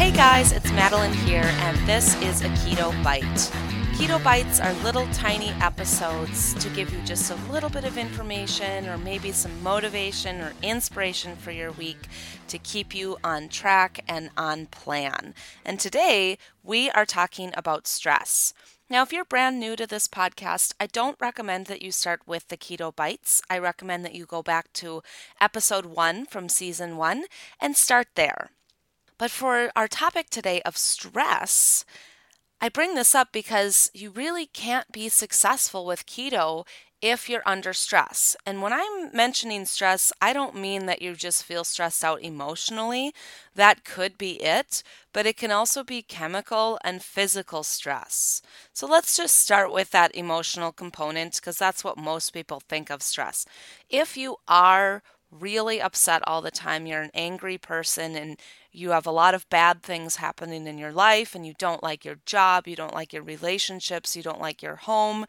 [0.00, 3.22] Hey guys, it's Madeline here, and this is a Keto Bite.
[3.98, 8.88] Keto Bites are little tiny episodes to give you just a little bit of information
[8.88, 11.98] or maybe some motivation or inspiration for your week
[12.48, 15.34] to keep you on track and on plan.
[15.66, 18.54] And today we are talking about stress.
[18.88, 22.48] Now, if you're brand new to this podcast, I don't recommend that you start with
[22.48, 23.42] the Keto Bites.
[23.50, 25.02] I recommend that you go back to
[25.42, 27.24] episode one from season one
[27.60, 28.50] and start there.
[29.20, 31.84] But for our topic today of stress,
[32.58, 36.66] I bring this up because you really can't be successful with keto
[37.02, 38.34] if you're under stress.
[38.46, 43.12] And when I'm mentioning stress, I don't mean that you just feel stressed out emotionally.
[43.54, 44.82] That could be it,
[45.12, 48.40] but it can also be chemical and physical stress.
[48.72, 53.02] So let's just start with that emotional component because that's what most people think of
[53.02, 53.44] stress.
[53.90, 58.38] If you are really upset all the time, you're an angry person, and
[58.72, 62.04] you have a lot of bad things happening in your life, and you don't like
[62.04, 65.26] your job, you don't like your relationships, you don't like your home,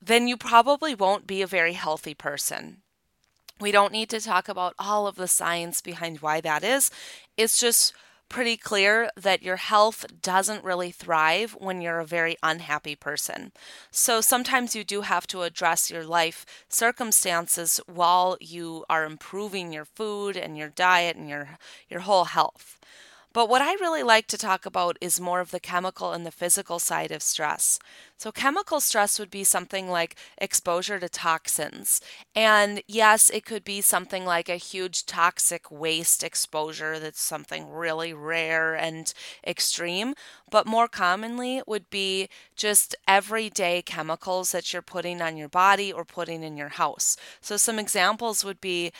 [0.00, 2.78] then you probably won't be a very healthy person.
[3.60, 6.90] We don't need to talk about all of the science behind why that is.
[7.36, 7.94] It's just
[8.32, 13.52] pretty clear that your health doesn't really thrive when you're a very unhappy person.
[13.90, 19.84] So sometimes you do have to address your life circumstances while you are improving your
[19.84, 21.58] food and your diet and your
[21.90, 22.80] your whole health.
[23.32, 26.30] But what I really like to talk about is more of the chemical and the
[26.30, 27.78] physical side of stress.
[28.18, 32.00] So, chemical stress would be something like exposure to toxins.
[32.34, 38.12] And yes, it could be something like a huge toxic waste exposure that's something really
[38.12, 39.12] rare and
[39.46, 40.14] extreme.
[40.50, 45.92] But more commonly, it would be just everyday chemicals that you're putting on your body
[45.92, 47.16] or putting in your house.
[47.40, 48.92] So, some examples would be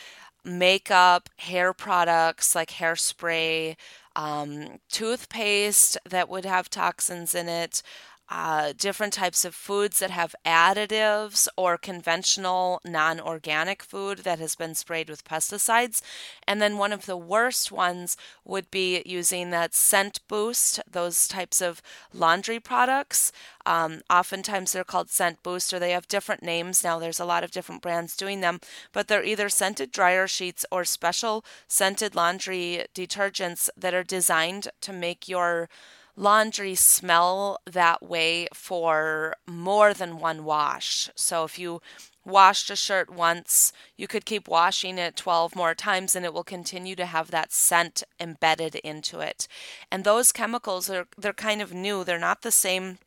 [0.45, 3.75] makeup, hair products like hairspray,
[4.15, 7.81] um, toothpaste that would have toxins in it,
[8.29, 14.55] uh, different types of foods that have additives or conventional non organic food that has
[14.55, 16.01] been sprayed with pesticides.
[16.47, 21.61] And then one of the worst ones would be using that scent boost, those types
[21.61, 21.81] of
[22.13, 23.31] laundry products.
[23.65, 26.99] Um, oftentimes they're called scent boost or they have different names now.
[26.99, 28.59] There's a lot of different brands doing them,
[28.93, 34.93] but they're either scented dryer sheets or special scented laundry detergents that are designed to
[34.93, 35.69] make your
[36.15, 41.09] laundry smell that way for more than one wash.
[41.15, 41.81] So if you
[42.25, 46.43] washed a shirt once, you could keep washing it 12 more times and it will
[46.43, 49.47] continue to have that scent embedded into it.
[49.91, 52.03] And those chemicals are they're kind of new.
[52.03, 52.99] They're not the same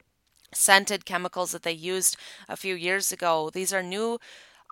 [0.52, 2.16] scented chemicals that they used
[2.48, 3.50] a few years ago.
[3.52, 4.18] These are new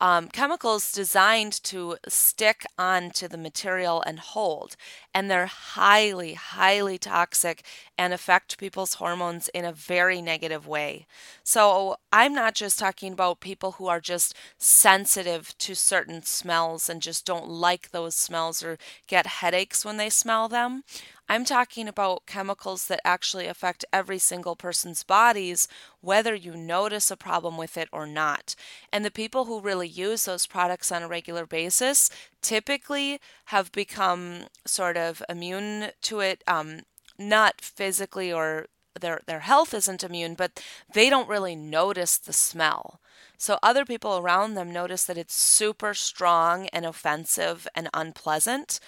[0.01, 4.77] um, chemicals designed to stick onto the material and hold.
[5.15, 7.65] And they're highly, highly toxic
[7.97, 11.07] and affect people's hormones in a very negative way.
[11.45, 17.01] So I'm not just talking about people who are just sensitive to certain smells and
[17.01, 20.83] just don't like those smells or get headaches when they smell them.
[21.29, 25.67] I'm talking about chemicals that actually affect every single person's bodies,
[26.01, 28.55] whether you notice a problem with it or not.
[28.93, 32.11] And the people who really use those products on a regular basis
[32.43, 36.81] typically have become sort of immune to it, um,
[37.19, 38.67] not physically or
[39.01, 40.63] their their health isn't immune, but
[40.93, 43.01] they don't really notice the smell.
[43.37, 48.79] So other people around them notice that it's super strong and offensive and unpleasant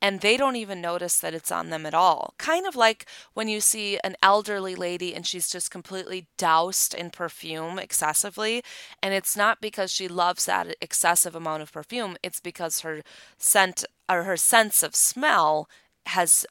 [0.00, 2.34] and they don't even notice that it's on them at all.
[2.38, 7.10] Kind of like when you see an elderly lady and she's just completely doused in
[7.10, 8.62] perfume excessively,
[9.02, 13.02] and it's not because she loves that excessive amount of perfume, it's because her
[13.38, 15.68] scent or her sense of smell
[16.06, 16.46] has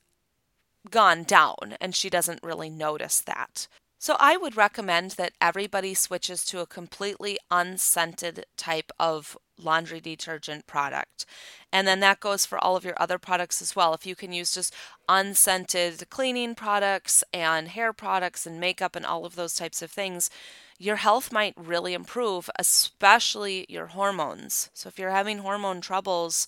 [0.90, 3.68] gone down and she doesn't really notice that.
[4.00, 10.68] So, I would recommend that everybody switches to a completely unscented type of laundry detergent
[10.68, 11.26] product.
[11.74, 13.96] And then that goes for all of your other products as well.
[13.96, 14.74] If you can use just
[15.10, 20.30] unscented cleaning products and hair products and makeup and all of those types of things,
[20.78, 24.70] your health might really improve, especially your hormones.
[24.76, 26.48] So, if you're having hormone troubles,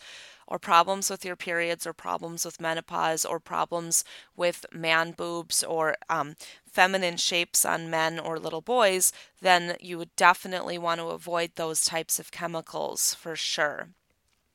[0.50, 4.04] or problems with your periods or problems with menopause or problems
[4.36, 6.36] with man boobs or um,
[6.66, 11.86] feminine shapes on men or little boys, then you would definitely want to avoid those
[11.86, 13.90] types of chemicals for sure.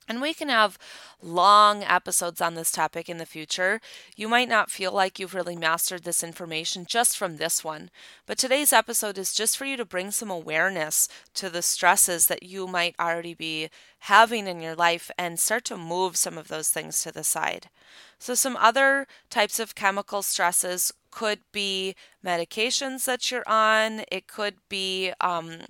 [0.09, 0.79] And we can have
[1.23, 3.81] long episodes on this topic in the future.
[4.17, 7.91] You might not feel like you've really mastered this information just from this one,
[8.27, 12.43] but today's episode is just for you to bring some awareness to the stresses that
[12.43, 13.71] you might already be
[14.01, 17.71] having in your life and start to move some of those things to the side.
[18.19, 24.57] So, some other types of chemical stresses could be medications that you're on, it could
[24.69, 25.61] be, um,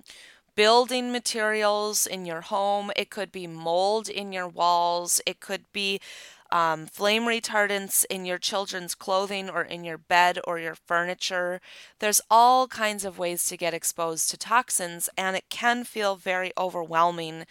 [0.55, 5.99] building materials in your home, it could be mold in your walls, it could be
[6.51, 11.59] um, flame retardants in your children's clothing or in your bed or your furniture.
[11.99, 16.51] There's all kinds of ways to get exposed to toxins, and it can feel very
[16.57, 17.45] overwhelming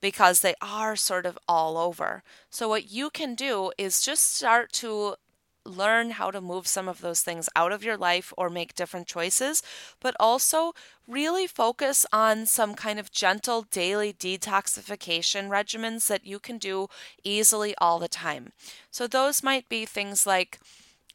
[0.00, 2.22] because they are sort of all over.
[2.50, 5.16] So, what you can do is just start to
[5.66, 9.06] learn how to move some of those things out of your life or make different
[9.06, 9.62] choices,
[10.00, 10.72] but also
[11.06, 16.88] really focus on some kind of gentle daily detoxification regimens that you can do
[17.24, 18.52] easily all the time.
[18.90, 20.58] So, those might be things like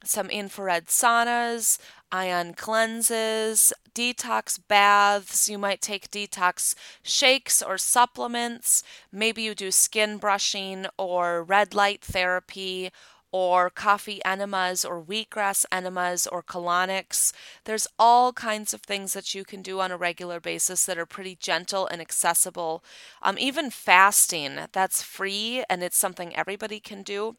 [0.04, 1.78] some infrared saunas,
[2.12, 5.50] ion cleanses, detox baths.
[5.50, 8.84] You might take detox shakes or supplements.
[9.12, 12.92] Maybe you do skin brushing or red light therapy
[13.32, 17.32] or coffee enemas or wheatgrass enemas or colonics.
[17.64, 21.06] There's all kinds of things that you can do on a regular basis that are
[21.06, 22.84] pretty gentle and accessible.
[23.22, 27.38] Um, even fasting, that's free and it's something everybody can do.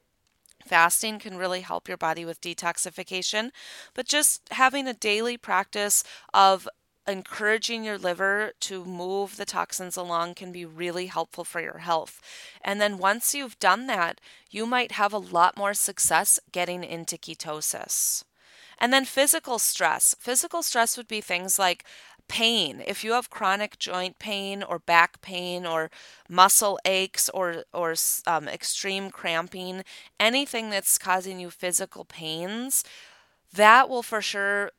[0.67, 3.51] Fasting can really help your body with detoxification,
[3.95, 6.69] but just having a daily practice of
[7.07, 12.21] encouraging your liver to move the toxins along can be really helpful for your health.
[12.63, 14.21] And then once you've done that,
[14.51, 18.25] you might have a lot more success getting into ketosis.
[18.79, 20.15] And then physical stress.
[20.19, 21.85] Physical stress would be things like
[22.29, 22.83] pain.
[22.87, 25.91] If you have chronic joint pain or back pain or
[26.29, 27.95] muscle aches or or
[28.27, 29.85] um, extreme cramping,
[30.19, 32.85] anything that's causing you physical pains,
[33.53, 34.71] that will for sure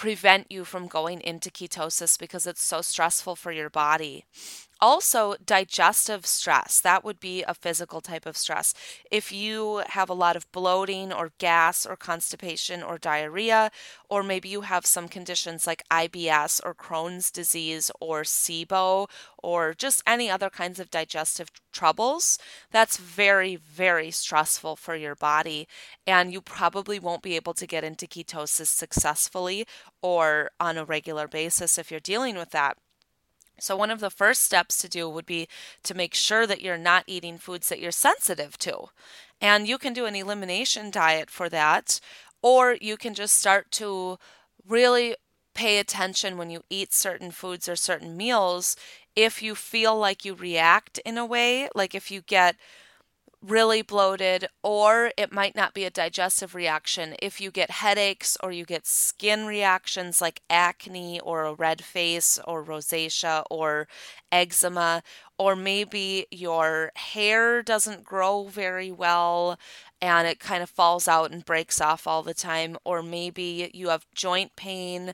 [0.00, 4.24] prevent you from going into ketosis because it's so stressful for your body.
[4.82, 8.72] Also, digestive stress, that would be a physical type of stress.
[9.10, 13.70] If you have a lot of bloating or gas or constipation or diarrhea,
[14.08, 19.08] or maybe you have some conditions like IBS or Crohn's disease or SIBO
[19.42, 22.38] or just any other kinds of digestive troubles,
[22.70, 25.68] that's very, very stressful for your body.
[26.06, 29.66] And you probably won't be able to get into ketosis successfully
[30.00, 32.78] or on a regular basis if you're dealing with that.
[33.62, 35.48] So, one of the first steps to do would be
[35.84, 38.86] to make sure that you're not eating foods that you're sensitive to.
[39.40, 42.00] And you can do an elimination diet for that,
[42.42, 44.18] or you can just start to
[44.66, 45.16] really
[45.54, 48.76] pay attention when you eat certain foods or certain meals
[49.16, 52.56] if you feel like you react in a way, like if you get
[53.42, 57.14] really bloated, or it might not be a digestive reaction.
[57.22, 62.38] If you get headaches or you get skin reactions like acne or a red face
[62.46, 63.88] or rosacea or
[64.30, 65.02] eczema,
[65.38, 69.58] or maybe your hair doesn't grow very well
[70.02, 73.88] and it kind of falls out and breaks off all the time, or maybe you
[73.88, 75.12] have joint pain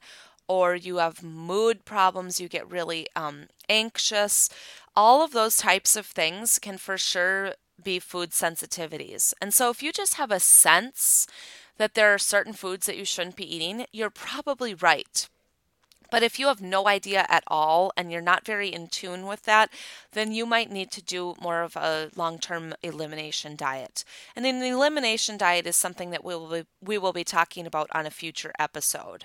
[0.49, 4.49] or you have mood problems, you get really um, anxious.
[4.95, 9.35] All of those types of things can for sure be food sensitivities.
[9.41, 11.27] And so if you just have a sense
[11.79, 15.29] that there are certain foods that you shouldn't be eating, you're probably right.
[16.11, 19.43] But if you have no idea at all and you're not very in tune with
[19.43, 19.71] that,
[20.13, 24.05] then you might need to do more of a long term elimination diet.
[24.35, 27.91] And an elimination diet is something that we will, be, we will be talking about
[27.93, 29.25] on a future episode.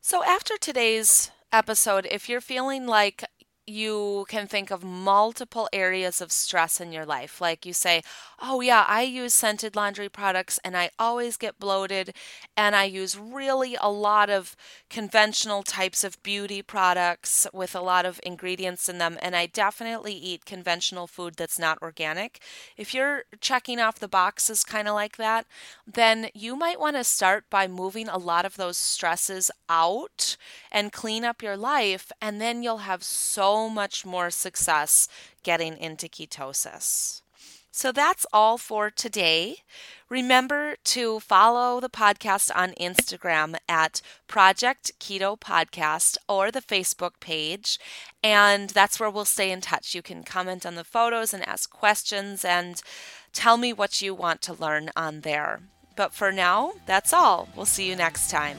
[0.00, 3.24] So, after today's episode, if you're feeling like
[3.66, 7.40] you can think of multiple areas of stress in your life.
[7.40, 8.02] Like you say,
[8.40, 12.12] Oh, yeah, I use scented laundry products and I always get bloated,
[12.56, 14.54] and I use really a lot of
[14.90, 20.14] conventional types of beauty products with a lot of ingredients in them, and I definitely
[20.14, 22.40] eat conventional food that's not organic.
[22.76, 25.46] If you're checking off the boxes kind of like that,
[25.86, 30.36] then you might want to start by moving a lot of those stresses out
[30.70, 35.08] and clean up your life, and then you'll have so much more success
[35.42, 37.22] getting into ketosis.
[37.76, 39.56] So that's all for today.
[40.08, 47.80] Remember to follow the podcast on Instagram at Project Keto Podcast or the Facebook page.
[48.22, 49.92] And that's where we'll stay in touch.
[49.92, 52.80] You can comment on the photos and ask questions and
[53.32, 55.62] tell me what you want to learn on there.
[55.96, 57.48] But for now, that's all.
[57.56, 58.58] We'll see you next time.